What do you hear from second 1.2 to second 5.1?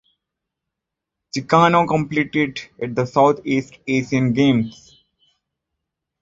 Chicano competed at the Southeast Asian Games.